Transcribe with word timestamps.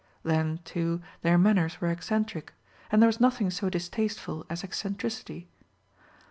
Then, 0.23 0.61
too, 0.65 0.99
their 1.21 1.37
manners 1.37 1.79
were 1.79 1.91
eccentric; 1.91 2.53
and 2.91 3.03
there 3.03 3.07
was 3.07 3.19
nothing 3.21 3.51
so 3.51 3.69
distasteful 3.69 4.47
as 4.49 4.63
eccentricity. 4.63 5.47